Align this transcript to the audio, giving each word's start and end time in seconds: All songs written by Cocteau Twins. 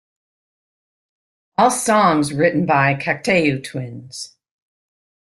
All 1.59 1.69
songs 1.69 2.33
written 2.33 2.65
by 2.65 2.95
Cocteau 2.95 3.63
Twins. 3.63 4.35